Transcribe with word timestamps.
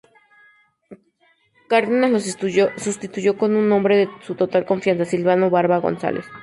Cárdenas 1.67 2.09
lo 2.09 2.19
sustituyó 2.19 3.37
con 3.37 3.55
un 3.55 3.71
hombre 3.71 3.97
de 3.97 4.09
su 4.25 4.33
total 4.33 4.65
confianza, 4.65 5.05
Silvano 5.05 5.51
Barba 5.51 5.77
González. 5.77 6.25